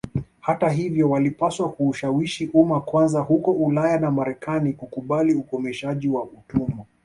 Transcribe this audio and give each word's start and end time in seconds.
Hata 0.39 0.69
hivyo 0.69 1.09
walipaswa 1.09 1.71
kuushawishi 1.71 2.47
umma 2.53 2.81
kwanza 2.81 3.19
huko 3.21 3.51
Ulaya 3.51 3.99
na 3.99 4.11
Marekani 4.11 4.73
kukubali 4.73 5.33
ukomeshaji 5.35 6.07
wa 6.09 6.23
utumwa 6.23 6.85